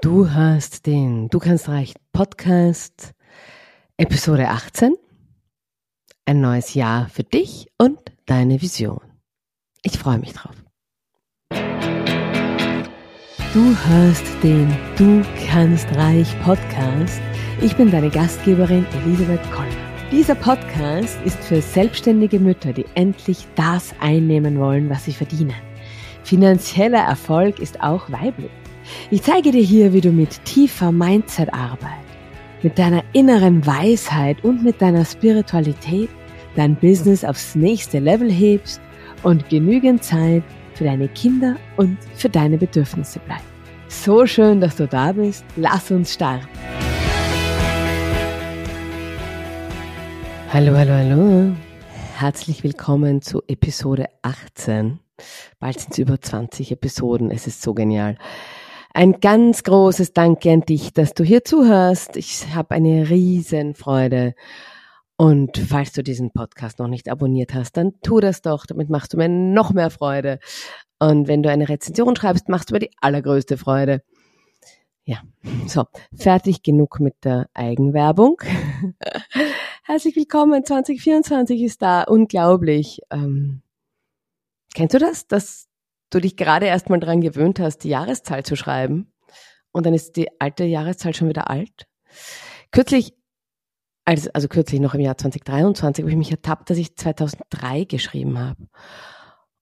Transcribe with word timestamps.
Du 0.00 0.30
hast 0.30 0.86
den 0.86 1.28
Du 1.28 1.40
kannst 1.40 1.68
reich 1.68 1.92
Podcast 2.12 3.14
Episode 3.96 4.46
18. 4.48 4.94
Ein 6.24 6.40
neues 6.40 6.74
Jahr 6.74 7.08
für 7.08 7.24
dich 7.24 7.66
und 7.78 7.98
deine 8.24 8.62
Vision. 8.62 9.00
Ich 9.82 9.98
freue 9.98 10.18
mich 10.18 10.34
drauf. 10.34 10.54
Du 13.52 13.76
hörst 13.88 14.24
den 14.44 14.72
Du 14.96 15.24
kannst 15.48 15.88
reich 15.96 16.28
Podcast. 16.44 17.20
Ich 17.60 17.76
bin 17.76 17.90
deine 17.90 18.10
Gastgeberin 18.10 18.86
Elisabeth 19.02 19.42
Koller. 19.50 19.66
Dieser 20.12 20.36
Podcast 20.36 21.18
ist 21.24 21.42
für 21.42 21.60
selbstständige 21.60 22.38
Mütter, 22.38 22.72
die 22.72 22.86
endlich 22.94 23.48
das 23.56 23.92
einnehmen 23.98 24.60
wollen, 24.60 24.88
was 24.90 25.06
sie 25.06 25.12
verdienen. 25.12 25.56
Finanzieller 26.22 27.00
Erfolg 27.00 27.58
ist 27.58 27.80
auch 27.80 28.08
weiblich. 28.12 28.52
Ich 29.10 29.22
zeige 29.22 29.50
dir 29.50 29.62
hier, 29.62 29.92
wie 29.92 30.00
du 30.00 30.10
mit 30.10 30.44
tiefer 30.44 30.92
Mindset-Arbeit, 30.92 32.04
mit 32.62 32.78
deiner 32.78 33.02
inneren 33.12 33.66
Weisheit 33.66 34.42
und 34.44 34.62
mit 34.62 34.80
deiner 34.80 35.04
Spiritualität 35.04 36.10
dein 36.56 36.76
Business 36.76 37.24
aufs 37.24 37.54
nächste 37.54 37.98
Level 37.98 38.30
hebst 38.30 38.80
und 39.22 39.48
genügend 39.48 40.02
Zeit 40.02 40.42
für 40.74 40.84
deine 40.84 41.08
Kinder 41.08 41.56
und 41.76 41.98
für 42.14 42.28
deine 42.28 42.58
Bedürfnisse 42.58 43.20
bleibt. 43.20 43.44
So 43.88 44.26
schön, 44.26 44.60
dass 44.60 44.76
du 44.76 44.86
da 44.86 45.12
bist. 45.12 45.44
Lass 45.56 45.90
uns 45.90 46.14
starten. 46.14 46.46
Hallo, 50.52 50.76
hallo, 50.76 50.92
hallo. 50.92 51.56
Herzlich 52.16 52.64
willkommen 52.64 53.22
zu 53.22 53.42
Episode 53.46 54.06
18. 54.22 54.98
Bald 55.60 55.78
sind 55.78 55.92
es 55.92 55.98
über 55.98 56.20
20 56.20 56.72
Episoden. 56.72 57.30
Es 57.30 57.46
ist 57.46 57.62
so 57.62 57.74
genial. 57.74 58.16
Ein 58.98 59.20
ganz 59.20 59.62
großes 59.62 60.12
Danke 60.12 60.50
an 60.50 60.62
dich, 60.62 60.92
dass 60.92 61.14
du 61.14 61.22
hier 61.22 61.44
zuhörst. 61.44 62.16
Ich 62.16 62.52
habe 62.52 62.74
eine 62.74 63.08
riesen 63.08 63.76
Freude. 63.76 64.34
Und 65.16 65.56
falls 65.56 65.92
du 65.92 66.02
diesen 66.02 66.32
Podcast 66.32 66.80
noch 66.80 66.88
nicht 66.88 67.08
abonniert 67.08 67.54
hast, 67.54 67.76
dann 67.76 67.92
tu 68.02 68.18
das 68.18 68.42
doch. 68.42 68.66
Damit 68.66 68.90
machst 68.90 69.12
du 69.12 69.16
mir 69.16 69.28
noch 69.28 69.72
mehr 69.72 69.90
Freude. 69.90 70.40
Und 70.98 71.28
wenn 71.28 71.44
du 71.44 71.48
eine 71.48 71.68
Rezension 71.68 72.16
schreibst, 72.16 72.48
machst 72.48 72.70
du 72.70 72.74
mir 72.74 72.80
die 72.80 72.90
allergrößte 73.00 73.56
Freude. 73.56 74.02
Ja, 75.04 75.18
so, 75.68 75.84
fertig 76.12 76.64
genug 76.64 76.98
mit 76.98 77.14
der 77.22 77.48
Eigenwerbung. 77.54 78.42
Herzlich 79.84 80.16
willkommen, 80.16 80.64
2024 80.64 81.62
ist 81.62 81.82
da, 81.82 82.02
unglaublich. 82.02 83.00
Ähm, 83.12 83.62
kennst 84.74 84.94
du 84.94 84.98
das, 84.98 85.28
dass 85.28 85.67
du 86.10 86.20
dich 86.20 86.36
gerade 86.36 86.66
erst 86.66 86.90
mal 86.90 87.00
dran 87.00 87.20
gewöhnt 87.20 87.60
hast, 87.60 87.78
die 87.78 87.88
Jahreszahl 87.88 88.44
zu 88.44 88.56
schreiben 88.56 89.12
und 89.72 89.86
dann 89.86 89.94
ist 89.94 90.16
die 90.16 90.28
alte 90.40 90.64
Jahreszahl 90.64 91.14
schon 91.14 91.28
wieder 91.28 91.50
alt. 91.50 91.86
Kürzlich, 92.70 93.14
also, 94.04 94.30
also 94.32 94.48
kürzlich 94.48 94.80
noch 94.80 94.94
im 94.94 95.00
Jahr 95.00 95.18
2023, 95.18 96.02
habe 96.02 96.10
ich 96.10 96.16
mich 96.16 96.30
ertappt, 96.30 96.70
dass 96.70 96.78
ich 96.78 96.96
2003 96.96 97.84
geschrieben 97.84 98.38
habe. 98.38 98.68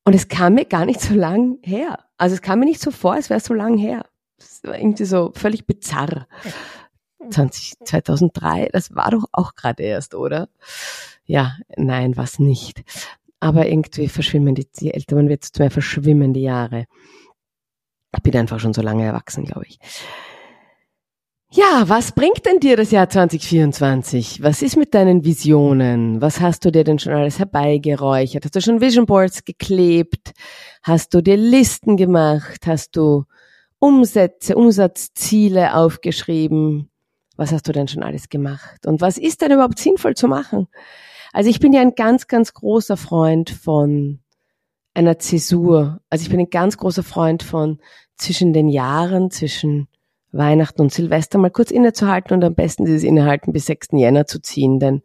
Und 0.05 0.14
es 0.14 0.28
kam 0.28 0.55
mir 0.55 0.64
gar 0.64 0.86
nicht 0.86 1.00
so 1.00 1.14
lang 1.14 1.58
her. 1.62 1.98
Also 2.17 2.34
es 2.34 2.42
kam 2.42 2.61
mir 2.61 2.67
nicht 2.67 2.80
so 2.80 2.91
vor, 2.92 3.14
als 3.14 3.28
wäre 3.28 3.39
es 3.39 3.44
so 3.44 3.55
lang 3.55 3.77
her. 3.77 4.06
Es 4.39 4.62
war 4.62 4.78
irgendwie 4.78 5.05
so 5.05 5.33
völlig 5.34 5.67
bizarr. 5.67 6.28
20, 7.28 7.74
2003, 7.84 8.69
das 8.72 8.94
war 8.94 9.11
doch 9.11 9.24
auch 9.33 9.55
gerade 9.55 9.83
erst, 9.83 10.14
oder? 10.14 10.48
Ja, 11.24 11.56
nein, 11.77 12.17
was 12.17 12.39
nicht 12.39 12.84
aber 13.41 13.67
irgendwie 13.67 14.09
verschwimmen 14.09 14.55
die, 14.55 14.67
je 14.79 14.91
älter 14.91 15.17
man 15.17 15.29
wird, 15.29 15.42
desto 15.42 15.62
mehr 15.62 15.70
verschwimmen 15.70 16.33
die 16.33 16.42
Jahre. 16.42 16.87
Ich 18.15 18.23
bin 18.23 18.37
einfach 18.37 18.61
schon 18.61 18.73
so 18.73 18.83
lange 18.83 19.05
erwachsen, 19.05 19.45
glaube 19.45 19.67
ich. 19.67 19.79
Ja, 21.53 21.84
was 21.87 22.12
bringt 22.12 22.45
denn 22.45 22.59
dir 22.59 22.77
das 22.77 22.91
Jahr 22.91 23.09
2024? 23.09 24.42
Was 24.42 24.62
ist 24.62 24.77
mit 24.77 24.95
deinen 24.95 25.25
Visionen? 25.25 26.20
Was 26.20 26.41
hast 26.41 26.64
du 26.64 26.73
dir 26.73 26.83
denn 26.83 26.98
schon 26.98 27.12
alles 27.12 27.39
herbeigeräuchert? 27.39 28.45
Hast 28.45 28.57
du 28.57 28.61
schon 28.61 28.80
Vision 28.80 29.07
Boards 29.07 29.45
geklebt? 29.45 30.33
Hast 30.83 31.14
du 31.14 31.23
dir 31.23 31.36
Listen 31.36 31.97
gemacht? 31.97 32.67
Hast 32.67 32.97
du 32.97 33.24
Umsätze, 33.79 34.57
Umsatzziele 34.57 35.74
aufgeschrieben? 35.74 36.91
Was 37.36 37.53
hast 37.53 37.68
du 37.68 37.73
denn 37.73 37.86
schon 37.86 38.03
alles 38.03 38.29
gemacht? 38.29 38.86
Und 38.86 39.01
was 39.01 39.17
ist 39.17 39.41
denn 39.41 39.53
überhaupt 39.53 39.79
sinnvoll 39.79 40.14
zu 40.14 40.27
machen? 40.27 40.67
Also 41.36 41.51
ich 41.51 41.61
bin 41.61 41.74
ja 41.74 41.83
ein 41.83 41.95
ganz, 41.95 42.29
ganz 42.29 42.55
großer 42.55 42.97
Freund 42.97 43.51
von 43.51 44.20
einer 44.95 45.19
Zäsur. 45.19 46.01
Also 46.08 46.23
ich 46.23 46.30
bin 46.30 46.41
ein 46.41 46.48
ganz 46.48 46.79
großer 46.79 47.02
Freund 47.02 47.42
von 47.42 47.79
zwischen 48.17 48.55
den 48.55 48.70
Jahren, 48.70 49.30
zwischen 49.30 49.86
Weihnachten 50.33 50.80
und 50.80 50.95
Silvester 50.95 51.36
mal 51.36 51.51
kurz 51.51 51.70
innezuhalten 51.70 52.33
und 52.33 52.42
am 52.42 52.55
besten 52.55 52.86
dieses 52.86 53.02
Innehalten 53.02 53.52
bis 53.52 53.67
6. 53.67 53.89
Jänner 53.92 54.27
zu 54.27 54.41
ziehen, 54.41 54.80
denn, 54.80 55.02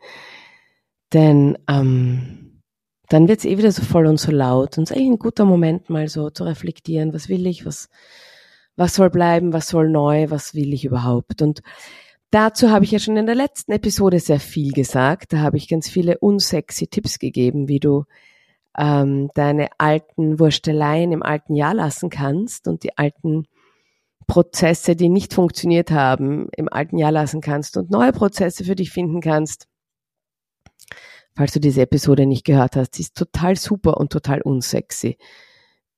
denn 1.12 1.58
ähm, 1.68 2.62
dann 3.10 3.28
wird's 3.28 3.44
eh 3.44 3.58
wieder 3.58 3.74
so 3.74 3.84
voll 3.84 4.06
und 4.06 4.18
so 4.18 4.32
laut 4.32 4.78
und 4.78 4.86
es 4.86 4.92
ist 4.92 4.96
eigentlich 4.96 5.12
ein 5.12 5.20
guter 5.20 5.44
Moment 5.44 5.90
mal 5.90 6.08
so 6.08 6.30
zu 6.30 6.46
reflektieren, 6.46 7.14
was 7.14 7.28
will 7.28 7.46
ich, 7.46 7.66
was, 7.66 7.90
was 8.78 8.96
soll 8.96 9.10
bleiben, 9.10 9.52
was 9.52 9.68
soll 9.68 9.90
neu, 9.90 10.30
was 10.30 10.56
will 10.56 10.74
ich 10.74 10.86
überhaupt 10.86 11.42
und 11.42 11.62
Dazu 12.32 12.70
habe 12.70 12.86
ich 12.86 12.92
ja 12.92 13.00
schon 13.00 13.18
in 13.18 13.26
der 13.26 13.36
letzten 13.36 13.74
Episode 13.74 14.20
sehr 14.20 14.40
viel 14.40 14.72
gesagt. 14.72 15.34
Da 15.34 15.40
habe 15.40 15.58
ich 15.58 15.68
ganz 15.68 15.90
viele 15.90 16.18
unsexy 16.18 16.88
Tipps 16.88 17.20
gegeben, 17.20 17.68
wie 17.68 17.82
du 17.82 18.06
ähm, 18.78 19.30
deine 19.34 19.68
alten 19.78 20.40
Wursteleien 20.40 21.12
im 21.12 21.24
alten 21.24 21.56
Jahr 21.56 21.74
lassen 21.74 22.10
kannst 22.10 22.70
und 22.70 22.84
die 22.84 22.98
alten 22.98 23.48
Prozesse, 24.28 24.96
die 24.96 25.10
nicht 25.10 25.34
funktioniert 25.34 25.92
haben, 25.92 26.48
im 26.56 26.70
alten 26.70 26.98
Jahr 26.98 27.12
lassen 27.12 27.42
kannst 27.42 27.76
und 27.76 27.92
neue 27.92 28.14
Prozesse 28.14 28.64
für 28.64 28.76
dich 28.76 28.92
finden 28.92 29.20
kannst. 29.20 29.68
Falls 31.36 31.52
du 31.52 31.60
diese 31.60 31.82
Episode 31.82 32.26
nicht 32.26 32.46
gehört 32.46 32.78
hast, 32.78 32.96
sie 32.96 33.04
ist 33.04 33.18
total 33.18 33.58
super 33.58 33.98
und 33.98 34.10
total 34.10 34.42
unsexy. 34.42 35.18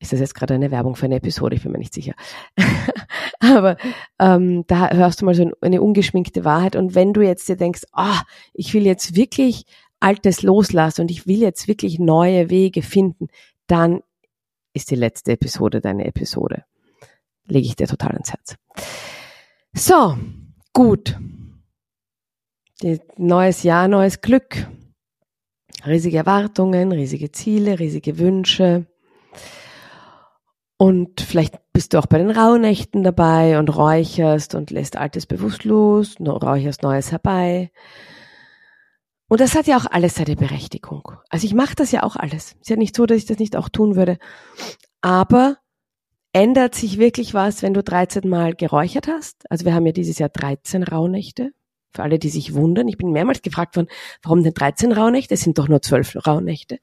Ist 0.04 0.12
das 0.12 0.20
jetzt 0.20 0.36
gerade 0.36 0.54
eine 0.54 0.70
Werbung 0.70 0.98
für 0.98 1.06
eine 1.06 1.16
Episode? 1.16 1.56
Ich 1.56 1.64
bin 1.64 1.72
mir 1.72 1.78
nicht 1.78 1.94
sicher. 1.94 2.14
Aber 3.40 3.78
ähm, 4.20 4.66
da 4.68 4.90
hörst 4.90 5.22
du 5.22 5.26
mal 5.26 5.34
so 5.34 5.50
eine 5.62 5.82
ungeschminkte 5.82 6.44
Wahrheit. 6.44 6.76
Und 6.76 6.94
wenn 6.94 7.14
du 7.14 7.22
jetzt 7.22 7.48
dir 7.48 7.56
denkst, 7.56 7.84
oh, 7.96 8.20
ich 8.54 8.74
will 8.74 8.86
jetzt 8.86 9.16
wirklich 9.16 9.64
Altes 10.02 10.42
loslassen 10.42 11.02
und 11.04 11.12
ich 11.12 11.26
will 11.26 11.40
jetzt 11.40 11.70
wirklich 11.70 12.00
neue 12.00 12.50
Wege 12.50 12.82
finden, 12.82 13.30
dann 13.68 14.02
ist 14.74 14.92
die 14.92 14.96
letzte 14.96 15.32
Episode 15.32 15.80
deine 15.80 16.04
Episode. 16.04 16.66
Lege 17.46 17.68
ich 17.68 17.78
dir 17.78 17.88
total 17.88 18.12
ans 18.12 18.34
Herz. 18.34 18.58
So, 19.72 20.18
gut. 20.74 21.18
Die, 22.82 23.00
neues 23.16 23.64
Jahr, 23.64 23.88
neues 23.88 24.20
Glück. 24.20 24.68
Riesige 25.86 26.18
Erwartungen, 26.18 26.92
riesige 26.92 27.32
Ziele, 27.32 27.80
riesige 27.80 28.18
Wünsche. 28.20 28.86
Und 30.84 31.22
vielleicht 31.22 31.62
bist 31.72 31.94
du 31.94 31.98
auch 31.98 32.08
bei 32.08 32.18
den 32.18 32.30
Rauhnächten 32.30 33.04
dabei 33.04 33.58
und 33.58 33.74
räucherst 33.74 34.54
und 34.54 34.70
lässt 34.70 34.98
Altes 34.98 35.26
bewusst 35.26 35.64
los, 35.64 36.18
räucherst 36.20 36.84
Neues 36.84 37.14
herbei. 37.14 37.72
Und 39.30 39.40
das 39.40 39.56
hat 39.56 39.66
ja 39.66 39.78
auch 39.78 39.86
alles 39.86 40.16
seine 40.16 40.36
Berechtigung. 40.36 41.14
Also 41.30 41.48
ich 41.48 41.54
mache 41.54 41.76
das 41.76 41.94
ja 41.94 42.04
auch 42.04 42.18
alles. 42.18 42.58
Ist 42.60 42.70
ja 42.70 42.76
nicht 42.76 42.98
so, 42.98 43.06
dass 43.06 43.16
ich 43.18 43.26
das 43.26 43.40
nicht 43.40 43.56
auch 43.56 43.70
tun 43.70 43.96
würde. 43.96 44.18
Aber 45.00 45.56
ändert 46.34 46.76
sich 46.76 46.98
wirklich 46.98 47.34
was, 47.34 47.62
wenn 47.62 47.74
du 47.74 47.82
13 47.82 48.28
Mal 48.28 48.54
geräuchert 48.54 49.08
hast? 49.08 49.50
Also 49.50 49.64
wir 49.64 49.74
haben 49.74 49.86
ja 49.86 49.94
dieses 49.94 50.20
Jahr 50.20 50.28
13 50.28 50.84
Rauhnächte. 50.84 51.54
Für 51.94 52.04
alle, 52.04 52.20
die 52.20 52.30
sich 52.30 52.54
wundern. 52.54 52.88
Ich 52.88 52.98
bin 52.98 53.12
mehrmals 53.12 53.42
gefragt 53.42 53.76
worden, 53.76 53.88
warum 54.22 54.44
denn 54.44 54.54
13 54.54 54.92
Rauhnächte? 54.92 55.34
Es 55.34 55.42
sind 55.42 55.58
doch 55.58 55.68
nur 55.68 55.82
12 55.82 56.26
Rauhnächte. 56.28 56.80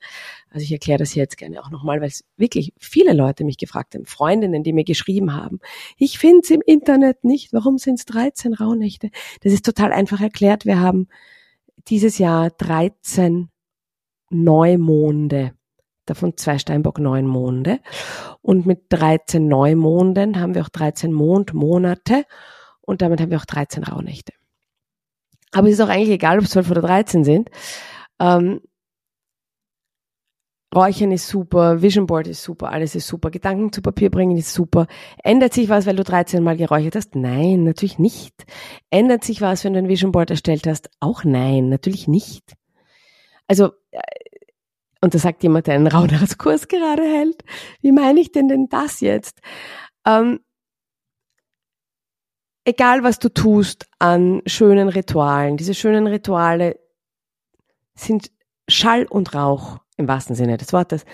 Also 0.50 0.64
ich 0.64 0.72
erkläre 0.72 0.98
das 0.98 1.10
hier 1.10 1.22
jetzt 1.22 1.36
gerne 1.36 1.62
auch 1.62 1.70
nochmal, 1.70 2.00
weil 2.00 2.08
es 2.08 2.24
wirklich 2.36 2.72
viele 2.78 3.12
Leute 3.12 3.44
mich 3.44 3.56
gefragt 3.56 3.94
haben, 3.94 4.06
Freundinnen, 4.06 4.62
die 4.62 4.72
mir 4.72 4.84
geschrieben 4.84 5.34
haben. 5.34 5.60
Ich 5.96 6.18
finde 6.18 6.40
es 6.42 6.50
im 6.50 6.62
Internet 6.64 7.24
nicht. 7.24 7.52
Warum 7.52 7.78
sind 7.78 7.98
es 7.98 8.04
13 8.06 8.54
Rauhnächte? 8.54 9.10
Das 9.42 9.52
ist 9.52 9.64
total 9.64 9.92
einfach 9.92 10.20
erklärt. 10.20 10.64
Wir 10.64 10.80
haben 10.80 11.08
dieses 11.88 12.18
Jahr 12.18 12.50
13 12.50 13.48
Neumonde 14.30 15.52
davon 16.10 16.36
zwei 16.36 16.58
Steinbock 16.58 16.98
Neunmonde. 16.98 17.80
Und 18.42 18.66
mit 18.66 18.84
13 18.90 19.46
Neumonden 19.46 20.38
haben 20.38 20.54
wir 20.54 20.62
auch 20.62 20.68
13 20.68 21.12
Mondmonate 21.12 22.24
und 22.80 23.00
damit 23.00 23.20
haben 23.20 23.30
wir 23.30 23.38
auch 23.38 23.46
13 23.46 23.84
Rauhnächte. 23.84 24.32
Aber 25.52 25.68
es 25.68 25.74
ist 25.74 25.80
auch 25.80 25.88
eigentlich 25.88 26.10
egal, 26.10 26.38
ob 26.38 26.44
es 26.44 26.50
12 26.50 26.70
oder 26.70 26.82
13 26.82 27.24
sind. 27.24 27.50
Ähm, 28.20 28.60
Räuchern 30.72 31.10
ist 31.10 31.26
super, 31.26 31.82
Vision 31.82 32.06
Board 32.06 32.28
ist 32.28 32.44
super, 32.44 32.70
alles 32.70 32.94
ist 32.94 33.08
super, 33.08 33.30
Gedanken 33.30 33.72
zu 33.72 33.82
Papier 33.82 34.08
bringen 34.08 34.36
ist 34.36 34.54
super. 34.54 34.86
Ändert 35.24 35.52
sich 35.52 35.68
was, 35.68 35.84
weil 35.86 35.96
du 35.96 36.04
13 36.04 36.44
Mal 36.44 36.56
geräuchert 36.56 36.94
hast? 36.94 37.16
Nein, 37.16 37.64
natürlich 37.64 37.98
nicht. 37.98 38.46
Ändert 38.88 39.24
sich 39.24 39.40
was, 39.40 39.64
wenn 39.64 39.72
du 39.72 39.80
ein 39.80 39.88
Vision 39.88 40.12
Board 40.12 40.30
erstellt 40.30 40.68
hast? 40.68 40.88
Auch 41.00 41.24
nein, 41.24 41.68
natürlich 41.70 42.06
nicht. 42.06 42.54
Also, 43.48 43.72
äh, 43.90 44.00
und 45.00 45.12
da 45.12 45.18
sagt 45.18 45.42
jemand, 45.42 45.66
der 45.66 45.74
einen 45.74 45.88
Rauderskurs 45.88 46.68
gerade 46.68 47.02
hält, 47.02 47.42
wie 47.80 47.90
meine 47.90 48.20
ich 48.20 48.30
denn 48.30 48.46
denn 48.46 48.68
das 48.68 49.00
jetzt? 49.00 49.40
Ähm, 50.06 50.38
egal 52.64 53.02
was 53.02 53.18
du 53.18 53.28
tust 53.28 53.86
an 53.98 54.42
schönen 54.46 54.88
Ritualen, 54.88 55.56
diese 55.56 55.74
schönen 55.74 56.06
Rituale 56.06 56.78
sind 57.94 58.30
Schall 58.68 59.06
und 59.06 59.34
Rauch 59.34 59.78
im 59.96 60.08
wahrsten 60.08 60.36
Sinne 60.36 60.56
des 60.56 60.72
Wortes. 60.72 61.04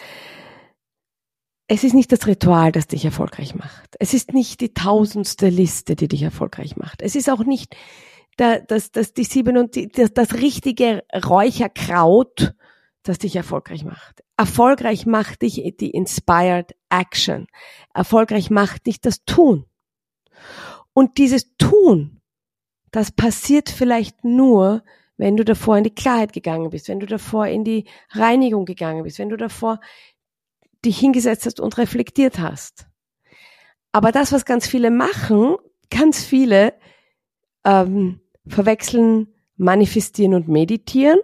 Es 1.69 1.83
ist 1.83 1.95
nicht 1.95 2.13
das 2.13 2.27
Ritual, 2.27 2.71
das 2.71 2.87
dich 2.87 3.05
erfolgreich 3.05 3.57
macht. 3.57 3.97
Es 3.99 4.15
ist 4.15 4.33
nicht 4.33 4.61
die 4.61 4.73
tausendste 4.73 5.49
Liste, 5.49 5.97
die 5.97 6.07
dich 6.07 6.23
erfolgreich 6.23 6.77
macht. 6.77 7.03
Es 7.03 7.17
ist 7.17 7.29
auch 7.29 7.45
nicht 7.45 7.75
der, 8.39 8.61
das, 8.61 8.93
das, 8.93 9.15
die 9.15 9.25
sieben 9.25 9.57
und 9.57 9.75
die, 9.75 9.89
das, 9.89 10.13
das 10.15 10.35
richtige 10.35 11.03
Räucherkraut, 11.13 12.55
das 13.03 13.19
dich 13.19 13.35
erfolgreich 13.35 13.85
macht. 13.85 14.23
Erfolgreich 14.37 15.07
macht 15.07 15.43
dich 15.43 15.75
die 15.81 15.91
Inspired 15.91 16.77
Action. 16.89 17.47
Erfolgreich 17.95 18.51
macht 18.51 18.87
dich 18.87 19.01
das 19.01 19.25
Tun. 19.25 19.65
Und 20.97 21.19
dieses 21.19 21.55
Tun, 21.59 22.23
das 22.91 23.13
passiert 23.13 23.69
vielleicht 23.69 24.25
nur, 24.25 24.83
wenn 25.19 25.37
du 25.37 25.45
davor 25.45 25.77
in 25.77 25.85
die 25.85 25.95
Klarheit 25.95 26.33
gegangen 26.33 26.71
bist, 26.71 26.89
wenn 26.89 27.01
du 27.01 27.07
davor 27.07 27.49
in 27.49 27.65
die 27.65 27.85
Reinigung 28.13 28.65
gegangen 28.65 29.03
bist, 29.03 29.19
wenn 29.19 29.29
du 29.29 29.37
davor 29.37 29.79
dich 30.87 30.99
hingesetzt 30.99 31.45
hast 31.45 31.61
und 31.61 31.77
reflektiert 31.77 32.39
hast. 32.39 32.87
Aber 33.93 34.11
das, 34.11 34.33
was 34.33 34.47
ganz 34.47 34.67
viele 34.67 34.91
machen, 34.91 35.57
ganz 35.91 36.25
viele 36.25 36.73
ähm, 37.67 38.21
verwechseln 38.47 39.29
manifestieren 39.59 40.33
und 40.33 40.49
meditieren. 40.49 41.19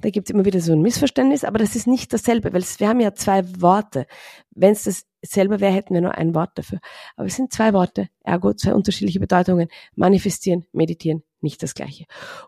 Da 0.00 0.10
gibt 0.10 0.28
es 0.28 0.34
immer 0.34 0.44
wieder 0.44 0.60
so 0.60 0.72
ein 0.72 0.82
Missverständnis, 0.82 1.44
aber 1.44 1.58
das 1.58 1.74
ist 1.74 1.86
nicht 1.86 2.12
dasselbe, 2.12 2.52
weil 2.52 2.62
wir 2.76 2.88
haben 2.88 3.00
ja 3.00 3.14
zwei 3.14 3.44
Worte. 3.62 4.06
Wenn 4.50 4.72
es 4.72 5.06
dasselbe 5.24 5.60
wäre, 5.60 5.72
hätten 5.72 5.94
wir 5.94 6.00
nur 6.00 6.16
ein 6.16 6.34
Wort 6.34 6.50
dafür. 6.54 6.80
Aber 7.16 7.26
es 7.26 7.36
sind 7.36 7.52
zwei 7.52 7.72
Worte, 7.72 8.08
ergo 8.22 8.52
zwei 8.54 8.74
unterschiedliche 8.74 9.20
Bedeutungen. 9.20 9.68
Manifestieren, 9.94 10.66
meditieren, 10.72 11.22
nicht 11.40 11.62
das 11.62 11.74
gleiche. 11.74 12.04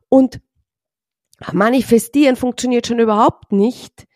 Und 0.09 0.41
manifestieren 1.53 2.37
funktioniert 2.37 2.87
schon 2.87 2.99
überhaupt 2.99 3.53
nicht 3.53 4.07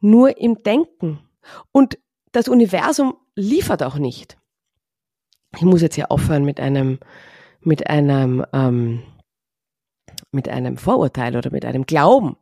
nur 0.00 0.38
im 0.38 0.62
Denken. 0.62 1.20
Und 1.72 1.98
das 2.32 2.48
Universum 2.48 3.16
liefert 3.34 3.82
auch 3.82 3.96
nicht. 3.96 4.36
Ich 5.56 5.62
muss 5.62 5.82
jetzt 5.82 5.94
hier 5.94 6.12
aufhören 6.12 6.44
mit 6.44 6.60
einem, 6.60 6.98
mit 7.60 7.88
einem, 7.88 8.44
ähm, 8.52 9.02
mit 10.30 10.48
einem 10.48 10.76
Vorurteil 10.76 11.36
oder 11.36 11.50
mit 11.50 11.64
einem 11.64 11.86
Glauben, 11.86 12.36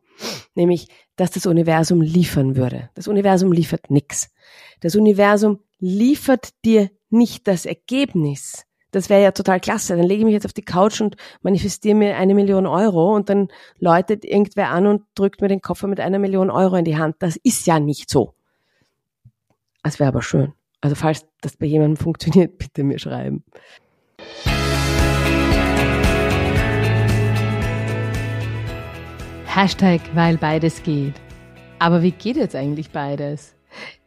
nämlich, 0.55 0.88
dass 1.14 1.31
das 1.31 1.46
Universum 1.46 2.02
liefern 2.02 2.56
würde. 2.56 2.90
Das 2.94 3.06
Universum 3.06 3.52
liefert 3.52 3.90
nichts. 3.90 4.34
Das 4.81 4.96
Universum 4.96 5.61
liefert 5.78 6.50
dir 6.64 6.90
nicht 7.11 7.46
das 7.49 7.67
Ergebnis. 7.67 8.64
Das 8.93 9.11
wäre 9.11 9.23
ja 9.23 9.32
total 9.32 9.61
klasse. 9.61 9.96
Dann 9.96 10.06
lege 10.06 10.20
ich 10.20 10.25
mich 10.25 10.34
jetzt 10.34 10.46
auf 10.46 10.52
die 10.52 10.64
Couch 10.64 11.00
und 11.00 11.17
manifestiere 11.43 11.94
mir 11.94 12.17
eine 12.17 12.34
Million 12.34 12.67
Euro 12.67 13.14
und 13.14 13.28
dann 13.28 13.49
läutet 13.78 14.25
irgendwer 14.25 14.70
an 14.70 14.87
und 14.87 15.02
drückt 15.14 15.40
mir 15.40 15.49
den 15.49 15.61
Koffer 15.61 15.87
mit 15.87 16.00
einer 16.00 16.19
Million 16.19 16.50
Euro 16.50 16.76
in 16.76 16.84
die 16.84 16.96
Hand. 16.96 17.17
Das 17.19 17.37
ist 17.37 17.67
ja 17.67 17.78
nicht 17.78 18.08
so. 18.08 18.34
Es 19.82 20.00
wäre 20.00 20.08
aber 20.08 20.23
schön. 20.23 20.52
Also 20.81 20.94
falls 20.94 21.26
das 21.40 21.56
bei 21.56 21.67
jemandem 21.67 21.96
funktioniert, 21.96 22.58
bitte 22.58 22.84
mir 22.84 22.99
schreiben. 22.99 23.44
Hashtag, 29.46 30.00
weil 30.14 30.37
beides 30.37 30.82
geht. 30.82 31.14
Aber 31.78 32.02
wie 32.02 32.12
geht 32.12 32.37
jetzt 32.37 32.55
eigentlich 32.55 32.90
beides? 32.90 33.56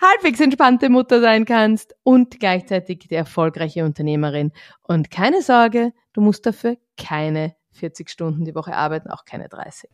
halbwegs 0.00 0.40
entspannte 0.40 0.88
Mutter 0.88 1.20
sein 1.20 1.44
kannst 1.44 1.94
und 2.02 2.38
gleichzeitig 2.40 3.00
die 3.00 3.14
erfolgreiche 3.14 3.84
Unternehmerin. 3.84 4.52
Und 4.82 5.10
keine 5.10 5.42
Sorge, 5.42 5.92
du 6.12 6.20
musst 6.20 6.46
dafür 6.46 6.76
keine 6.96 7.54
40 7.72 8.08
Stunden 8.08 8.44
die 8.44 8.54
Woche 8.54 8.74
arbeiten, 8.74 9.10
auch 9.10 9.24
keine 9.24 9.48
30. 9.48 9.90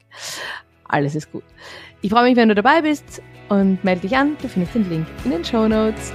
Alles 0.87 1.15
ist 1.15 1.33
gut. 1.33 1.45
Ich 2.03 2.11
freue 2.11 2.25
mich, 2.25 2.37
wenn 2.37 2.49
du 2.49 2.55
dabei 2.55 2.83
bist 2.83 3.23
und 3.49 3.83
melde 3.85 4.03
dich 4.03 4.17
an. 4.17 4.37
Du 4.41 4.49
findest 4.49 4.75
den 4.75 4.89
Link 4.89 5.07
in 5.25 5.31
den 5.31 5.45
Show 5.45 5.67
Notes. 5.67 6.13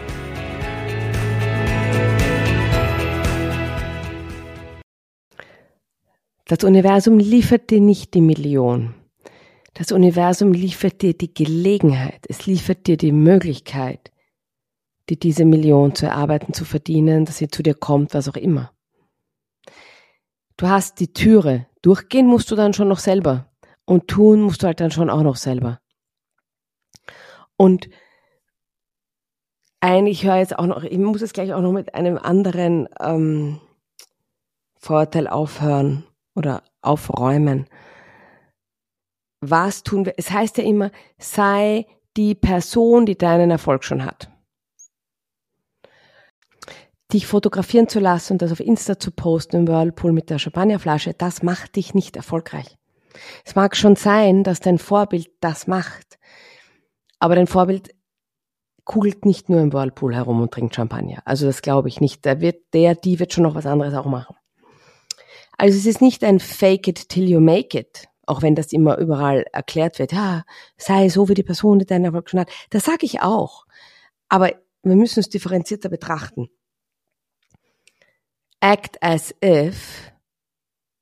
Das 6.46 6.64
Universum 6.64 7.20
liefert 7.20 7.70
dir 7.70 7.82
nicht 7.82 8.14
die 8.14 8.22
Million. 8.22 8.96
Das 9.80 9.94
Universum 9.94 10.52
liefert 10.52 11.02
dir 11.02 11.14
die 11.14 11.34
Gelegenheit. 11.34 12.26
Es 12.28 12.46
liefert 12.46 12.86
dir 12.86 12.98
die 12.98 13.14
Möglichkeit, 13.14 14.12
dir 15.10 15.16
diese 15.16 15.46
Million 15.46 15.96
zu 15.96 16.06
erarbeiten, 16.06 16.54
zu 16.54 16.66
verdienen, 16.66 17.24
dass 17.24 17.38
sie 17.38 17.48
zu 17.48 17.64
dir 17.64 17.76
kommt, 17.76 18.14
was 18.14 18.28
auch 18.28 18.36
immer. 18.36 18.74
Du 20.58 20.68
hast 20.68 21.00
die 21.00 21.14
Türe. 21.14 21.66
Durchgehen 21.82 22.28
musst 22.28 22.52
du 22.52 22.58
dann 22.58 22.74
schon 22.74 22.90
noch 22.90 23.00
selber. 23.00 23.54
Und 23.86 24.10
tun 24.10 24.42
musst 24.42 24.64
du 24.64 24.68
halt 24.68 24.82
dann 24.82 24.92
schon 24.92 25.10
auch 25.10 25.24
noch 25.24 25.38
selber. 25.38 25.80
Und 27.56 27.90
eigentlich 29.80 30.26
höre 30.26 30.40
jetzt 30.40 30.60
auch 30.60 30.66
noch, 30.66 30.84
ich 30.84 30.98
muss 30.98 31.22
jetzt 31.22 31.36
gleich 31.36 31.54
auch 31.54 31.62
noch 31.62 31.72
mit 31.72 31.96
einem 31.96 32.18
anderen 32.18 32.90
ähm, 33.00 33.62
Vorteil 34.76 35.30
aufhören 35.30 36.04
oder 36.36 36.64
aufräumen. 36.82 37.70
Was 39.42 39.84
tun 39.84 40.06
wir? 40.06 40.14
Es 40.18 40.32
heißt 40.32 40.58
ja 40.58 40.64
immer, 40.64 40.92
sei 41.18 41.86
die 42.18 42.36
Person, 42.36 43.06
die 43.06 43.18
deinen 43.18 43.52
Erfolg 43.52 43.84
schon 43.84 44.04
hat. 44.04 44.30
Dich 47.14 47.26
fotografieren 47.26 47.88
zu 47.88 48.00
lassen 48.00 48.34
und 48.34 48.42
das 48.42 48.52
auf 48.52 48.60
Insta 48.60 49.00
zu 49.00 49.12
posten 49.12 49.58
im 49.58 49.68
Whirlpool 49.68 50.12
mit 50.12 50.30
der 50.30 50.38
Champagnerflasche, 50.38 51.14
das 51.14 51.42
macht 51.42 51.76
dich 51.76 51.94
nicht 51.94 52.16
erfolgreich. 52.16 52.78
Es 53.46 53.56
mag 53.56 53.76
schon 53.76 53.96
sein, 53.96 54.44
dass 54.44 54.60
dein 54.60 54.78
Vorbild 54.78 55.30
das 55.40 55.66
macht, 55.66 56.20
aber 57.18 57.36
dein 57.36 57.48
Vorbild 57.48 57.96
kugelt 58.86 59.26
nicht 59.26 59.50
nur 59.50 59.62
im 59.62 59.72
Whirlpool 59.72 60.16
herum 60.16 60.42
und 60.42 60.52
trinkt 60.52 60.76
Champagner. 60.76 61.22
Also 61.26 61.46
das 61.46 61.62
glaube 61.62 61.90
ich 61.90 62.02
nicht. 62.02 62.26
Der 62.26 62.42
wird, 62.42 62.74
der, 62.74 62.96
die 62.96 63.20
wird 63.20 63.34
schon 63.34 63.44
noch 63.44 63.56
was 63.56 63.66
anderes 63.66 63.94
auch 63.94 64.06
machen. 64.06 64.36
Also 65.58 65.78
es 65.78 65.86
ist 65.86 66.02
nicht 66.02 66.24
ein 66.24 66.40
Fake 66.40 66.88
it 66.88 67.10
till 67.10 67.30
you 67.30 67.40
make 67.40 67.78
it, 67.78 68.08
auch 68.30 68.42
wenn 68.42 68.56
das 68.56 68.72
immer 68.72 68.98
überall 68.98 69.46
erklärt 69.52 70.00
wird, 70.00 70.12
ja, 70.12 70.44
sei 70.78 71.10
so 71.10 71.28
wie 71.30 71.34
die 71.34 71.44
Person, 71.44 71.80
die 71.80 71.86
deinen 71.86 72.06
Erfolg 72.06 72.30
schon 72.30 72.40
hat. 72.40 72.50
Das 72.70 72.86
sage 72.86 73.06
ich 73.06 73.22
auch. 73.22 73.66
Aber 74.30 74.54
wir 74.84 74.96
müssen 74.96 75.20
es 75.20 75.30
differenzierter 75.30 75.90
betrachten. 75.90 76.50
Act 78.62 79.02
as 79.02 79.34
if 79.44 80.12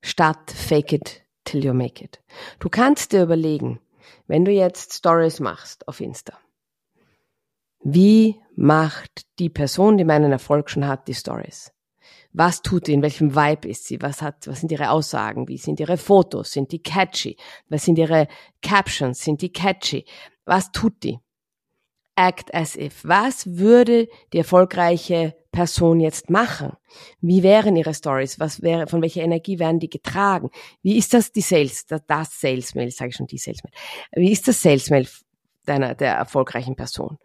statt 0.01 0.51
fake 0.51 0.93
it 0.93 1.23
till 1.43 1.63
you 1.63 1.73
make 1.73 2.03
it. 2.03 2.21
Du 2.59 2.69
kannst 2.69 3.11
dir 3.11 3.23
überlegen, 3.23 3.79
wenn 4.27 4.45
du 4.45 4.51
jetzt 4.51 4.93
Stories 4.93 5.39
machst 5.39 5.87
auf 5.87 5.99
Insta, 5.99 6.37
wie 7.79 8.39
macht 8.55 9.27
die 9.39 9.49
Person, 9.49 9.97
die 9.97 10.05
meinen 10.05 10.31
Erfolg 10.31 10.69
schon 10.69 10.87
hat, 10.87 11.07
die 11.07 11.13
Stories? 11.13 11.71
Was 12.33 12.61
tut 12.61 12.85
sie? 12.85 12.93
In 12.93 13.01
welchem 13.01 13.35
Vibe 13.35 13.67
ist 13.67 13.85
sie? 13.85 14.01
Was 14.01 14.21
hat, 14.21 14.47
was 14.47 14.59
sind 14.59 14.71
ihre 14.71 14.91
Aussagen? 14.91 15.47
Wie 15.47 15.57
sind 15.57 15.79
ihre 15.79 15.97
Fotos? 15.97 16.51
Sind 16.51 16.71
die 16.71 16.79
catchy? 16.79 17.37
Was 17.69 17.85
sind 17.85 17.97
ihre 17.97 18.27
Captions? 18.61 19.19
Sind 19.19 19.41
die 19.41 19.51
catchy? 19.51 20.05
Was 20.45 20.71
tut 20.71 21.03
die? 21.03 21.19
Act 22.15 22.53
as 22.53 22.75
if. 22.75 23.03
Was 23.03 23.57
würde 23.57 24.07
die 24.33 24.39
erfolgreiche 24.39 25.35
Person 25.51 25.99
jetzt 25.99 26.29
machen? 26.29 26.73
Wie 27.21 27.43
wären 27.43 27.75
ihre 27.75 27.93
Stories? 27.93 28.39
Was 28.39 28.61
wäre, 28.61 28.87
von 28.87 29.01
welcher 29.01 29.21
Energie 29.21 29.59
werden 29.59 29.79
die 29.79 29.89
getragen? 29.89 30.49
Wie 30.81 30.97
ist 30.97 31.13
das 31.13 31.31
die 31.31 31.41
Sales, 31.41 31.85
das, 31.85 32.39
Salesmail, 32.39 32.91
sage 32.91 33.09
ich 33.09 33.15
schon 33.15 33.27
die 33.27 33.37
Salesmail. 33.37 33.73
Wie 34.15 34.31
ist 34.31 34.47
das 34.47 34.61
Salesmail 34.61 35.07
deiner, 35.65 35.95
der 35.95 36.13
erfolgreichen 36.13 36.75
Person? 36.75 37.17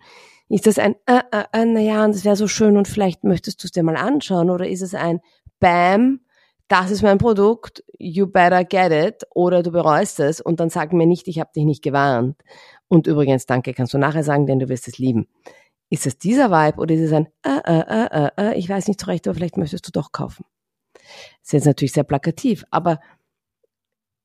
Ist 0.53 0.67
das 0.67 0.79
ein, 0.79 0.97
äh, 1.07 1.23
äh, 1.31 1.45
äh 1.55 1.65
naja, 1.65 2.07
das 2.07 2.27
wäre 2.27 2.37
so 2.37 2.47
schön 2.47 2.77
und 2.77 2.87
vielleicht 2.87 3.25
möchtest 3.25 3.63
du 3.63 3.67
es 3.67 3.73
dir 3.73 3.83
mal 3.83 3.97
anschauen? 3.97 4.51
Oder 4.51 4.69
ist 4.69 4.83
es 4.83 4.95
ein 4.95 5.21
Bam, 5.61 6.21
das 6.69 6.91
ist 6.91 7.01
mein 7.01 7.17
Produkt, 7.17 7.83
you 7.99 8.27
better 8.27 8.63
get 8.63 8.93
it 8.93 9.23
oder 9.35 9.63
du 9.63 9.71
bereust 9.71 10.21
es 10.21 10.43
und 10.43 10.61
dann 10.61 10.69
sag 10.69 10.93
mir 10.93 11.07
nicht, 11.07 11.27
ich 11.27 11.41
habe 11.41 11.51
dich 11.57 11.65
nicht 11.65 11.83
gewarnt. 11.83 12.37
Und 12.87 13.07
übrigens, 13.07 13.47
danke, 13.47 13.73
kannst 13.73 13.95
du 13.95 13.99
nachher 13.99 14.25
sagen, 14.25 14.47
denn 14.47 14.59
du 14.59 14.69
wirst 14.69 14.89
es 14.89 14.99
lieben. 14.99 15.27
Ist 15.89 16.07
es 16.07 16.19
dieser 16.19 16.51
Vibe 16.51 16.79
oder 16.79 16.95
ist 16.95 17.01
es 17.01 17.13
ein, 17.15 17.29
äh, 17.47 17.61
äh, 17.65 17.81
äh, 17.81 18.27
äh, 18.27 18.31
äh 18.37 18.59
ich 18.59 18.69
weiß 18.69 18.89
nicht 18.89 19.01
so 19.01 19.07
recht, 19.07 19.27
aber 19.27 19.35
vielleicht 19.35 19.57
möchtest 19.57 19.87
du 19.87 19.91
doch 19.91 20.13
kaufen. 20.13 20.45
Das 20.93 21.05
ist 21.45 21.53
jetzt 21.53 21.65
natürlich 21.65 21.93
sehr 21.93 22.05
plakativ, 22.05 22.65
aber 22.71 23.01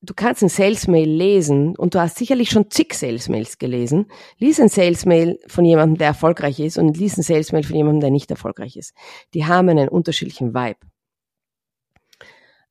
du 0.01 0.13
kannst 0.13 0.43
ein 0.43 0.49
Sales-Mail 0.49 1.09
lesen 1.09 1.75
und 1.75 1.95
du 1.95 1.99
hast 1.99 2.17
sicherlich 2.17 2.49
schon 2.49 2.69
zig 2.69 2.93
Sales-Mails 2.93 3.57
gelesen. 3.57 4.11
Lies 4.37 4.59
ein 4.59 4.69
Sales-Mail 4.69 5.39
von 5.47 5.65
jemandem, 5.65 5.97
der 5.97 6.07
erfolgreich 6.07 6.59
ist 6.59 6.77
und 6.77 6.97
lies 6.97 7.17
ein 7.17 7.23
Sales-Mail 7.23 7.63
von 7.63 7.75
jemandem, 7.75 8.01
der 8.01 8.11
nicht 8.11 8.29
erfolgreich 8.29 8.77
ist. 8.77 8.93
Die 9.33 9.45
haben 9.45 9.69
einen 9.69 9.89
unterschiedlichen 9.89 10.53
Vibe. 10.53 10.79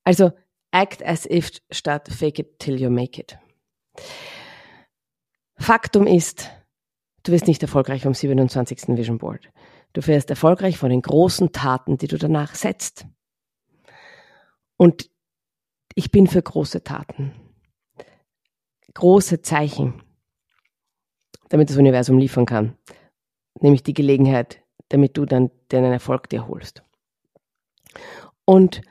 Also 0.05 0.31
act 0.71 1.05
as 1.05 1.27
if 1.27 1.51
statt 1.71 2.09
fake 2.09 2.39
it 2.39 2.59
till 2.59 2.81
you 2.81 2.91
make 2.91 3.21
it. 3.21 3.39
Faktum 5.59 6.07
ist, 6.07 6.51
du 7.23 7.33
wirst 7.33 7.49
nicht 7.49 7.63
erfolgreich 7.63 8.07
am 8.07 8.15
27. 8.15 8.97
Vision 8.97 9.19
Board. 9.19 9.51
Du 9.95 10.07
wirst 10.07 10.29
erfolgreich 10.31 10.77
von 10.77 10.91
den 10.91 11.03
großen 11.03 11.53
Taten, 11.53 11.97
die 11.97 12.07
du 12.07 12.19
danach 12.19 12.55
setzt. 12.55 13.07
Und 14.77 15.11
ich 15.97 16.13
bin 16.13 16.29
für 16.29 16.43
große 16.43 16.85
Taten. 16.85 17.33
Große 18.95 19.43
Zeichen, 19.43 20.03
damit 21.49 21.71
das 21.71 21.77
Universum 21.77 22.19
liefern 22.19 22.47
kann. 22.47 22.77
Nämlich 23.61 23.83
die 23.83 23.95
Gelegenheit, 23.95 24.63
damit 24.91 25.17
du 25.17 25.25
dann 25.25 25.51
deinen 25.69 25.93
Erfolg 25.93 26.29
dir 26.29 26.47
holst. 26.47 26.85
Und 28.45 28.83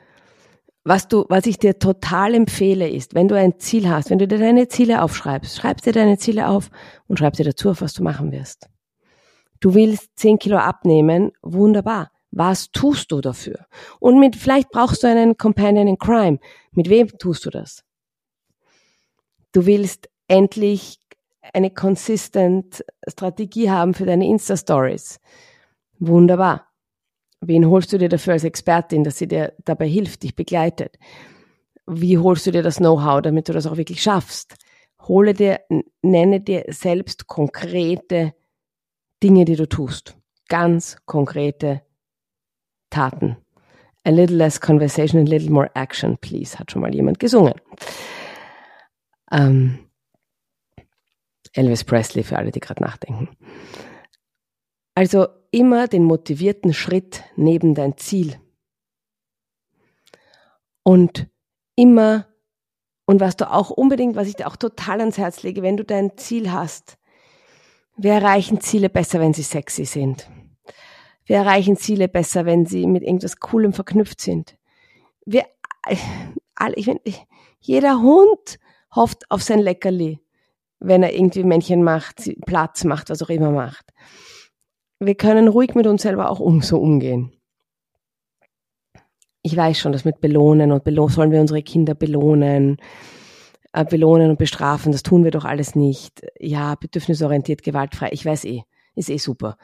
was 0.83 1.07
du, 1.07 1.25
was 1.29 1.45
ich 1.45 1.57
dir 1.57 1.79
total 1.79 2.33
empfehle, 2.33 2.89
ist, 2.89 3.15
wenn 3.15 3.27
du 3.27 3.35
ein 3.35 3.59
Ziel 3.59 3.89
hast, 3.89 4.09
wenn 4.09 4.19
du 4.19 4.27
dir 4.27 4.39
deine 4.39 4.67
Ziele 4.67 5.01
aufschreibst, 5.01 5.57
schreib 5.57 5.81
dir 5.81 5.93
deine 5.93 6.17
Ziele 6.17 6.47
auf 6.47 6.69
und 7.07 7.17
schreib 7.17 7.33
dir 7.33 7.45
dazu 7.45 7.69
auf, 7.69 7.81
was 7.81 7.93
du 7.93 8.03
machen 8.03 8.31
wirst. 8.31 8.67
Du 9.59 9.73
willst 9.73 10.17
10 10.17 10.37
Kilo 10.39 10.57
abnehmen, 10.57 11.31
wunderbar. 11.41 12.11
Was 12.35 12.69
tust 12.71 13.13
du 13.13 13.21
dafür? 13.21 13.65
Und 14.01 14.19
mit, 14.19 14.35
vielleicht 14.35 14.69
brauchst 14.69 15.03
du 15.03 15.07
einen 15.07 15.37
Companion 15.37 15.87
in 15.87 15.97
Crime. 15.97 16.37
Mit 16.73 16.89
wem 16.89 17.07
tust 17.07 17.45
du 17.45 17.49
das? 17.49 17.85
Du 19.53 19.65
willst 19.65 20.09
endlich 20.27 20.99
eine 21.53 21.71
consistent 21.71 22.83
Strategie 23.07 23.69
haben 23.69 23.93
für 23.93 24.05
deine 24.05 24.27
Insta-Stories. 24.27 25.21
Wunderbar. 25.99 26.67
Wen 27.39 27.69
holst 27.69 27.93
du 27.93 27.97
dir 27.97 28.09
dafür 28.09 28.33
als 28.33 28.43
Expertin, 28.43 29.05
dass 29.05 29.17
sie 29.17 29.29
dir 29.29 29.53
dabei 29.63 29.87
hilft, 29.87 30.23
dich 30.23 30.35
begleitet? 30.35 30.99
Wie 31.87 32.17
holst 32.17 32.47
du 32.47 32.51
dir 32.51 32.63
das 32.63 32.77
Know-how, 32.77 33.21
damit 33.21 33.47
du 33.47 33.53
das 33.53 33.65
auch 33.65 33.77
wirklich 33.77 34.01
schaffst? 34.03 34.55
Hole 35.07 35.33
dir, 35.33 35.61
nenne 36.01 36.41
dir 36.41 36.65
selbst 36.67 37.27
konkrete 37.27 38.33
Dinge, 39.23 39.45
die 39.45 39.55
du 39.55 39.69
tust. 39.69 40.17
Ganz 40.49 40.97
konkrete 41.05 41.84
Taten. 42.89 43.37
A 44.03 44.11
little 44.11 44.37
less 44.37 44.59
conversation, 44.59 45.21
a 45.21 45.29
little 45.29 45.49
more 45.49 45.71
action, 45.73 46.17
please, 46.17 46.59
hat 46.59 46.71
schon 46.71 46.81
mal 46.81 46.93
jemand 46.93 47.19
gesungen. 47.19 47.53
Ähm, 49.31 49.79
Elvis 51.53 51.83
Presley 51.83 52.23
für 52.23 52.37
alle, 52.37 52.51
die 52.51 52.59
gerade 52.59 52.83
nachdenken. 52.83 53.29
Also 54.93 55.27
immer 55.51 55.87
den 55.87 56.03
motivierten 56.03 56.73
Schritt 56.73 57.23
neben 57.35 57.75
dein 57.75 57.97
Ziel. 57.97 58.39
Und 60.83 61.27
immer, 61.75 62.27
und 63.05 63.19
was 63.19 63.37
du 63.37 63.51
auch 63.51 63.69
unbedingt, 63.69 64.15
was 64.15 64.27
ich 64.27 64.35
dir 64.35 64.47
auch 64.47 64.55
total 64.55 64.99
ans 64.99 65.17
Herz 65.17 65.43
lege, 65.43 65.63
wenn 65.63 65.77
du 65.77 65.83
dein 65.83 66.17
Ziel 66.17 66.51
hast, 66.51 66.97
wir 67.97 68.13
erreichen 68.13 68.61
Ziele 68.61 68.89
besser, 68.89 69.19
wenn 69.19 69.33
sie 69.33 69.43
sexy 69.43 69.85
sind. 69.85 70.29
Wir 71.25 71.37
erreichen 71.37 71.75
Ziele 71.75 72.07
besser, 72.07 72.45
wenn 72.45 72.65
sie 72.65 72.85
mit 72.85 73.03
irgendwas 73.03 73.39
Coolem 73.39 73.73
verknüpft 73.73 74.21
sind. 74.21 74.57
Wir, 75.25 75.45
alle, 76.53 76.75
ich, 76.75 77.25
jeder 77.59 77.99
Hund 77.99 78.59
hofft 78.95 79.29
auf 79.29 79.41
sein 79.41 79.59
Leckerli, 79.59 80.19
wenn 80.79 81.01
er 81.01 81.13
irgendwie 81.13 81.43
Männchen 81.43 81.83
macht, 81.83 82.29
Platz 82.45 82.83
macht, 82.83 83.09
was 83.09 83.23
auch 83.23 83.29
immer 83.29 83.51
macht. 83.51 83.91
Wir 84.99 85.15
können 85.15 85.47
ruhig 85.47 85.73
mit 85.73 85.87
uns 85.87 86.03
selber 86.03 86.29
auch 86.29 86.39
um, 86.39 86.61
so 86.61 86.79
umgehen. 86.79 87.33
Ich 89.41 89.57
weiß 89.57 89.79
schon, 89.79 89.91
dass 89.91 90.05
mit 90.05 90.21
belohnen 90.21 90.71
und 90.71 90.83
belohnen, 90.83 91.13
sollen 91.13 91.31
wir 91.31 91.41
unsere 91.41 91.61
Kinder 91.63 91.95
belohnen, 91.95 92.77
äh, 93.73 93.83
belohnen 93.83 94.29
und 94.29 94.39
bestrafen, 94.39 94.91
das 94.91 95.03
tun 95.03 95.23
wir 95.23 95.31
doch 95.31 95.45
alles 95.45 95.75
nicht. 95.75 96.21
Ja, 96.39 96.75
bedürfnisorientiert, 96.75 97.63
gewaltfrei, 97.63 98.09
ich 98.11 98.25
weiß 98.25 98.45
eh, 98.45 98.63
ist 98.95 99.09
eh 99.09 99.17
super 99.17 99.57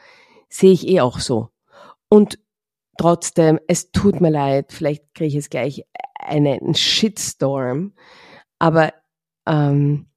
sehe 0.52 0.72
ich 0.72 0.88
eh 0.88 1.02
auch 1.02 1.20
so. 1.20 1.50
Und 2.10 2.40
trotzdem, 2.98 3.60
es 3.68 3.92
tut 3.92 4.22
mir 4.22 4.30
leid, 4.30 4.72
vielleicht 4.72 5.14
kriege 5.14 5.28
ich 5.30 5.34
jetzt 5.34 5.52
gleich 5.52 5.86
einen 6.14 6.76
Shitstorm, 6.76 7.94
aber 8.60 8.94
ähm, 9.48 10.08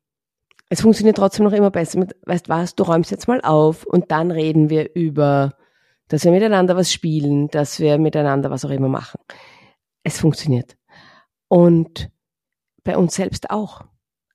es 0.68 0.82
funktioniert 0.82 1.16
trotzdem 1.16 1.44
noch 1.44 1.52
immer 1.52 1.70
besser. 1.70 1.98
Mit, 1.98 2.16
weißt 2.26 2.48
was, 2.48 2.74
du 2.74 2.82
räumst 2.82 3.10
jetzt 3.10 3.28
mal 3.28 3.40
auf 3.40 3.84
und 3.84 4.10
dann 4.10 4.30
reden 4.30 4.70
wir 4.70 4.94
über, 4.94 5.54
dass 6.08 6.24
wir 6.24 6.32
miteinander 6.32 6.76
was 6.76 6.92
spielen, 6.92 7.48
dass 7.48 7.78
wir 7.80 7.98
miteinander 7.98 8.50
was 8.50 8.64
auch 8.64 8.70
immer 8.70 8.88
machen. 8.88 9.20
Es 10.02 10.18
funktioniert. 10.18 10.76
Und 11.48 12.10
bei 12.82 12.98
uns 12.98 13.14
selbst 13.14 13.50
auch. 13.50 13.84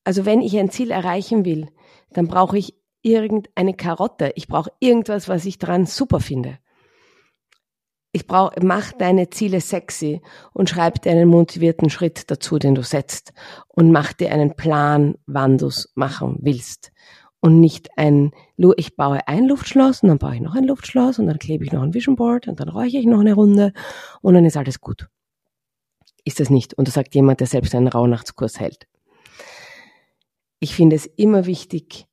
Also 0.03 0.25
wenn 0.25 0.41
ich 0.41 0.57
ein 0.57 0.71
Ziel 0.71 0.91
erreichen 0.91 1.45
will, 1.45 1.67
dann 2.11 2.27
brauche 2.27 2.57
ich 2.57 2.78
irgendeine 3.01 3.73
Karotte. 3.73 4.31
Ich 4.35 4.47
brauche 4.47 4.71
irgendwas, 4.79 5.27
was 5.29 5.45
ich 5.45 5.57
dran 5.57 5.85
super 5.85 6.19
finde. 6.19 6.59
Ich 8.11 8.25
brauche, 8.25 8.55
mach 8.63 8.91
deine 8.93 9.29
Ziele 9.29 9.61
sexy 9.61 10.21
und 10.51 10.69
schreib 10.69 11.01
dir 11.01 11.11
einen 11.11 11.29
motivierten 11.29 11.89
Schritt 11.89 12.31
dazu, 12.31 12.57
den 12.57 12.73
du 12.73 12.81
setzt. 12.81 13.33
Und 13.67 13.91
mach 13.91 14.13
dir 14.13 14.31
einen 14.31 14.55
Plan, 14.55 15.15
wann 15.27 15.59
du 15.59 15.67
es 15.67 15.91
machen 15.95 16.37
willst. 16.41 16.91
Und 17.39 17.59
nicht 17.59 17.89
ein, 17.97 18.31
ich 18.77 18.95
baue 18.95 19.25
ein 19.27 19.45
Luftschloss 19.45 20.03
und 20.03 20.09
dann 20.09 20.17
baue 20.17 20.35
ich 20.35 20.41
noch 20.41 20.55
ein 20.55 20.65
Luftschloss 20.65 21.19
und 21.19 21.27
dann 21.27 21.39
klebe 21.39 21.63
ich 21.63 21.71
noch 21.71 21.83
ein 21.83 21.93
Vision 21.93 22.15
Board 22.15 22.47
und 22.47 22.59
dann 22.59 22.67
räuche 22.67 22.97
ich 22.97 23.05
noch 23.05 23.21
eine 23.21 23.33
Runde 23.33 23.71
und 24.21 24.33
dann 24.33 24.43
ist 24.43 24.57
alles 24.57 24.81
gut. 24.81 25.07
Ist 26.25 26.39
das 26.41 26.49
nicht. 26.49 26.73
Und 26.73 26.87
das 26.87 26.95
sagt 26.95 27.15
jemand, 27.15 27.39
der 27.39 27.47
selbst 27.47 27.73
einen 27.75 27.87
Rauhnachtskurs 27.87 28.59
hält. 28.59 28.87
Ich 30.59 30.75
finde 30.75 30.97
es 30.97 31.05
immer 31.05 31.45
wichtig, 31.45 32.08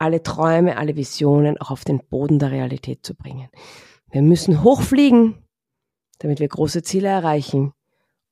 alle 0.00 0.22
Träume, 0.22 0.76
alle 0.76 0.96
Visionen 0.96 1.58
auch 1.58 1.70
auf 1.70 1.84
den 1.84 1.98
Boden 1.98 2.38
der 2.38 2.50
Realität 2.50 3.04
zu 3.04 3.14
bringen. 3.14 3.48
Wir 4.10 4.22
müssen 4.22 4.62
hochfliegen, 4.64 5.38
damit 6.18 6.40
wir 6.40 6.48
große 6.48 6.82
Ziele 6.82 7.08
erreichen. 7.08 7.72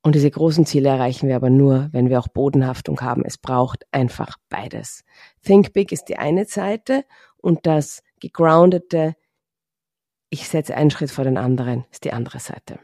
Und 0.03 0.15
diese 0.15 0.31
großen 0.31 0.65
Ziele 0.65 0.89
erreichen 0.89 1.29
wir 1.29 1.37
aber 1.37 1.51
nur, 1.51 1.89
wenn 1.93 2.09
wir 2.09 2.19
auch 2.19 2.29
Bodenhaftung 2.29 3.01
haben. 3.03 3.25
Es 3.25 3.37
braucht 3.37 3.85
einfach 3.93 4.37
beides. 4.49 5.05
Think 5.45 5.73
Big 5.73 5.93
ist 5.93 6.05
die 6.05 6.17
eine 6.17 6.47
Seite 6.47 7.05
und 7.37 7.67
das 7.67 8.03
gegroundete, 8.21 9.15
ich 10.31 10.49
setze 10.49 10.75
einen 10.75 10.91
Schritt 10.91 11.11
vor 11.11 11.25
den 11.25 11.37
anderen, 11.37 11.85
ist 11.91 12.05
die 12.05 12.13
andere 12.13 12.39
Seite. 12.39 12.79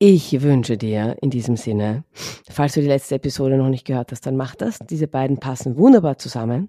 Ich 0.00 0.42
wünsche 0.42 0.76
dir 0.76 1.16
in 1.22 1.30
diesem 1.30 1.56
Sinne, 1.56 2.04
falls 2.48 2.74
du 2.74 2.80
die 2.80 2.86
letzte 2.86 3.16
Episode 3.16 3.56
noch 3.56 3.68
nicht 3.68 3.84
gehört 3.84 4.12
hast, 4.12 4.24
dann 4.26 4.36
mach 4.36 4.54
das. 4.54 4.78
Diese 4.78 5.08
beiden 5.08 5.38
passen 5.38 5.76
wunderbar 5.76 6.18
zusammen. 6.18 6.68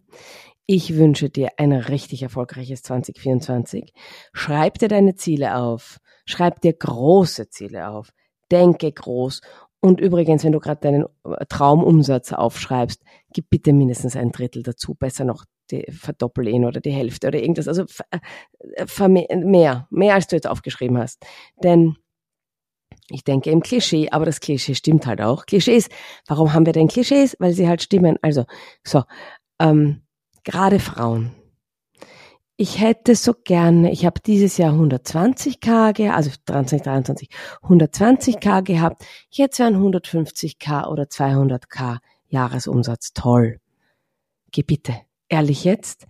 Ich 0.65 0.95
wünsche 0.95 1.29
dir 1.29 1.49
ein 1.57 1.71
richtig 1.71 2.23
erfolgreiches 2.23 2.81
2024. 2.81 3.93
Schreib 4.33 4.79
dir 4.79 4.87
deine 4.87 5.13
Ziele 5.13 5.57
auf. 5.57 5.99
Schreib 6.25 6.61
dir 6.61 6.73
große 6.73 7.49
Ziele 7.49 7.89
auf. 7.89 8.09
Denke 8.51 8.91
groß. 8.91 9.41
Und 9.79 10.01
übrigens, 10.01 10.43
wenn 10.43 10.51
du 10.51 10.59
gerade 10.59 10.81
deinen 10.81 11.05
Traumumsatz 11.49 12.33
aufschreibst, 12.33 13.03
gib 13.31 13.51
bitte 13.51 13.73
mindestens 13.73 14.15
ein 14.15 14.31
Drittel 14.31 14.63
dazu. 14.63 14.95
Besser 14.95 15.23
noch 15.23 15.45
verdoppel 15.91 16.47
ihn 16.47 16.65
oder 16.65 16.81
die 16.81 16.91
Hälfte 16.91 17.27
oder 17.27 17.39
irgendwas. 17.39 17.67
Also 17.67 17.85
äh, 18.09 19.07
mehr, 19.07 19.87
mehr 19.91 20.15
als 20.15 20.25
du 20.25 20.35
jetzt 20.35 20.47
aufgeschrieben 20.47 20.97
hast. 20.97 21.23
Denn 21.63 21.95
ich 23.09 23.23
denke 23.23 23.49
im 23.49 23.61
Klischee, 23.61 24.09
aber 24.11 24.25
das 24.25 24.39
Klischee 24.39 24.75
stimmt 24.75 25.05
halt 25.05 25.21
auch. 25.21 25.45
Klischees, 25.45 25.89
warum 26.27 26.53
haben 26.53 26.65
wir 26.65 26.73
denn 26.73 26.87
Klischees? 26.87 27.35
Weil 27.39 27.53
sie 27.53 27.67
halt 27.67 27.81
stimmen. 27.81 28.17
Also, 28.21 28.45
so, 28.83 29.03
ähm, 29.59 30.01
gerade 30.43 30.79
Frauen. 30.79 31.31
Ich 32.55 32.81
hätte 32.81 33.15
so 33.15 33.33
gerne, 33.33 33.91
ich 33.91 34.05
habe 34.05 34.19
dieses 34.19 34.57
Jahr 34.57 34.73
120k 34.73 35.93
gehabt, 35.93 36.17
also 36.17 36.29
2023, 36.45 37.29
120k 37.63 38.61
gehabt. 38.63 39.05
Jetzt 39.29 39.59
wären 39.59 39.77
150k 39.77 40.87
oder 40.87 41.03
200k 41.03 41.99
Jahresumsatz. 42.27 43.13
Toll. 43.13 43.59
Geh 44.51 44.63
bitte, 44.63 44.95
ehrlich 45.29 45.63
jetzt, 45.63 46.05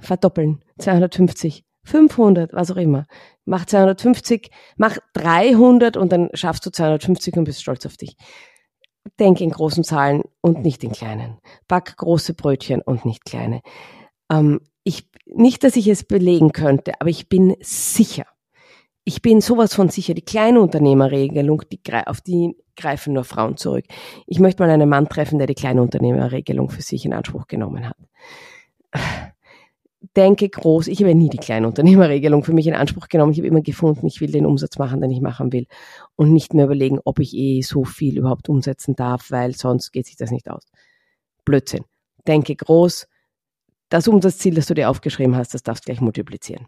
verdoppeln, 0.00 0.64
250, 0.78 1.64
500, 1.84 2.52
was 2.52 2.70
auch 2.70 2.76
immer. 2.76 3.06
Mach 3.44 3.64
250, 3.64 4.50
mach 4.76 4.98
300 5.14 5.96
und 5.96 6.12
dann 6.12 6.30
schaffst 6.34 6.64
du 6.66 6.70
250 6.70 7.36
und 7.36 7.44
bist 7.44 7.62
stolz 7.62 7.86
auf 7.86 7.96
dich. 7.96 8.16
Denk 9.18 9.40
in 9.40 9.50
großen 9.50 9.82
Zahlen 9.82 10.22
und 10.40 10.62
nicht 10.62 10.84
in 10.84 10.92
kleinen. 10.92 11.38
Back 11.68 11.96
große 11.96 12.34
Brötchen 12.34 12.82
und 12.82 13.04
nicht 13.04 13.24
kleine. 13.24 13.62
Ähm, 14.30 14.60
ich, 14.84 15.08
nicht, 15.26 15.64
dass 15.64 15.76
ich 15.76 15.88
es 15.88 16.04
belegen 16.04 16.52
könnte, 16.52 16.92
aber 17.00 17.10
ich 17.10 17.28
bin 17.28 17.56
sicher. 17.60 18.26
Ich 19.04 19.22
bin 19.22 19.40
sowas 19.40 19.74
von 19.74 19.88
sicher, 19.88 20.14
die 20.14 20.24
Kleinunternehmerregelung, 20.24 21.62
die, 21.72 21.80
auf 22.06 22.20
die 22.20 22.56
greifen 22.76 23.14
nur 23.14 23.24
Frauen 23.24 23.56
zurück. 23.56 23.84
Ich 24.26 24.38
möchte 24.38 24.62
mal 24.62 24.70
einen 24.70 24.88
Mann 24.88 25.08
treffen, 25.08 25.38
der 25.38 25.46
die 25.46 25.54
Kleinunternehmerregelung 25.54 26.70
für 26.70 26.82
sich 26.82 27.04
in 27.04 27.14
Anspruch 27.14 27.46
genommen 27.46 27.88
hat. 27.88 27.96
Denke 30.16 30.48
groß. 30.48 30.88
Ich 30.88 31.02
habe 31.02 31.14
nie 31.14 31.28
die 31.28 31.38
Kleinunternehmerregelung 31.38 32.42
für 32.42 32.54
mich 32.54 32.66
in 32.66 32.74
Anspruch 32.74 33.08
genommen. 33.08 33.32
Ich 33.32 33.38
habe 33.38 33.48
immer 33.48 33.60
gefunden, 33.60 34.06
ich 34.06 34.20
will 34.20 34.32
den 34.32 34.46
Umsatz 34.46 34.78
machen, 34.78 35.00
den 35.00 35.10
ich 35.10 35.20
machen 35.20 35.52
will. 35.52 35.66
Und 36.16 36.32
nicht 36.32 36.54
mehr 36.54 36.64
überlegen, 36.64 36.98
ob 37.04 37.18
ich 37.18 37.34
eh 37.34 37.60
so 37.60 37.84
viel 37.84 38.18
überhaupt 38.18 38.48
umsetzen 38.48 38.96
darf, 38.96 39.30
weil 39.30 39.54
sonst 39.54 39.92
geht 39.92 40.06
sich 40.06 40.16
das 40.16 40.30
nicht 40.30 40.50
aus. 40.50 40.64
Blödsinn. 41.44 41.84
Denke 42.26 42.56
groß. 42.56 43.06
Das 43.90 44.08
Umsatzziel, 44.08 44.54
das 44.54 44.66
du 44.66 44.74
dir 44.74 44.88
aufgeschrieben 44.88 45.36
hast, 45.36 45.52
das 45.52 45.62
darfst 45.62 45.84
du 45.84 45.86
gleich 45.86 46.00
multiplizieren. 46.00 46.66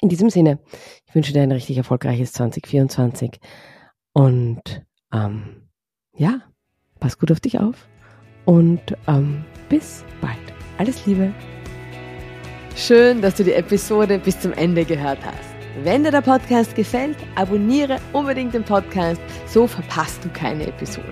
In 0.00 0.08
diesem 0.08 0.30
Sinne, 0.30 0.60
ich 1.06 1.14
wünsche 1.14 1.32
dir 1.32 1.42
ein 1.42 1.52
richtig 1.52 1.76
erfolgreiches 1.76 2.32
2024 2.32 3.40
und 4.12 4.62
ähm, 5.12 5.68
ja, 6.14 6.40
pass 7.00 7.18
gut 7.18 7.32
auf 7.32 7.40
dich 7.40 7.58
auf 7.58 7.88
und 8.44 8.96
ähm, 9.08 9.44
bis 9.68 10.04
bald. 10.20 10.38
Alles 10.78 11.04
Liebe. 11.06 11.32
Schön, 12.76 13.22
dass 13.22 13.36
du 13.36 13.44
die 13.44 13.52
Episode 13.52 14.18
bis 14.18 14.40
zum 14.40 14.52
Ende 14.54 14.84
gehört 14.84 15.24
hast. 15.24 15.54
Wenn 15.84 16.02
dir 16.02 16.10
der 16.10 16.22
Podcast 16.22 16.74
gefällt, 16.74 17.16
abonniere 17.36 17.98
unbedingt 18.12 18.52
den 18.52 18.64
Podcast, 18.64 19.20
so 19.46 19.68
verpasst 19.68 20.24
du 20.24 20.28
keine 20.30 20.66
Episode. 20.66 21.06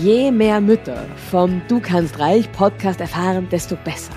Je 0.00 0.30
mehr 0.30 0.60
Mütter 0.60 1.04
vom 1.32 1.60
Du 1.66 1.80
kannst 1.80 2.20
reich 2.20 2.50
Podcast 2.52 3.00
erfahren, 3.00 3.48
desto 3.50 3.74
besser. 3.82 4.12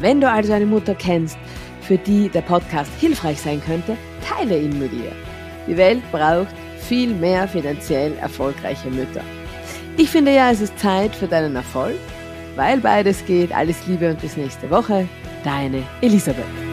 Wenn 0.00 0.20
du 0.20 0.30
also 0.30 0.52
eine 0.52 0.66
Mutter 0.66 0.94
kennst, 0.94 1.38
für 1.80 1.96
die 1.96 2.28
der 2.28 2.42
Podcast 2.42 2.90
hilfreich 3.00 3.40
sein 3.40 3.62
könnte, 3.64 3.96
teile 4.22 4.58
ihn 4.58 4.78
mit 4.78 4.92
ihr. 4.92 5.12
Die 5.66 5.78
Welt 5.78 6.02
braucht 6.12 6.54
viel 6.76 7.14
mehr 7.14 7.48
finanziell 7.48 8.12
erfolgreiche 8.18 8.90
Mütter. 8.90 9.22
Ich 9.96 10.10
finde 10.10 10.34
ja, 10.34 10.50
es 10.50 10.60
ist 10.60 10.78
Zeit 10.78 11.14
für 11.14 11.26
deinen 11.26 11.56
Erfolg, 11.56 11.96
weil 12.54 12.80
beides 12.80 13.24
geht. 13.24 13.50
Alles 13.54 13.86
Liebe 13.86 14.10
und 14.10 14.20
bis 14.20 14.36
nächste 14.36 14.68
Woche. 14.68 15.08
Deine 15.44 15.82
Elisabeth. 16.02 16.69